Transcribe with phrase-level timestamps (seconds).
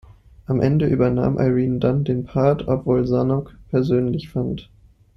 [0.47, 4.71] Am Ende übernahm Irene Dunne den Part, obwohl Zanuck persönlich fand.